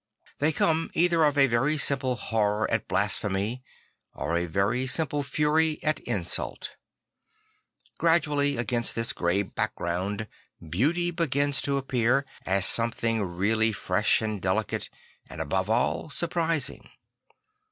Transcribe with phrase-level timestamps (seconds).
[0.39, 3.61] They come either of a very simple horror at blasphemy
[4.15, 6.75] or a very simple fury at insult.
[7.99, 10.27] Gradually against this grey background
[10.59, 14.89] bea uty begins to appear, as something really fresh and delicate
[15.29, 16.89] and a bove all surprising.